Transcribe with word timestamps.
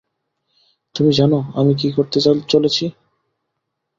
তুমি 0.95 1.11
জানো 1.19 1.37
আমি 1.55 1.73
কি 1.75 1.87
করতে 1.97 2.17
চলেছি? 2.49 2.85